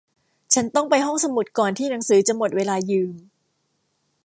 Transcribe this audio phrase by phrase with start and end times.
[0.53, 3.13] ฉันต้องไปห้องสมุดก่อนที่หนังสือจะหมดเวลายืม